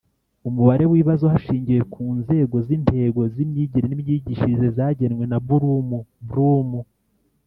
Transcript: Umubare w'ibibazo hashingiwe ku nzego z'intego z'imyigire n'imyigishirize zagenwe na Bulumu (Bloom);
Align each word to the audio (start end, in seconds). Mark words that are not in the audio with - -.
Umubare 0.47 0.83
w'ibibazo 0.85 1.25
hashingiwe 1.33 1.81
ku 1.93 2.03
nzego 2.19 2.55
z'intego 2.67 3.21
z'imyigire 3.33 3.85
n'imyigishirize 3.87 4.67
zagenwe 4.77 5.23
na 5.31 5.37
Bulumu 5.45 5.99
(Bloom); 6.27 6.71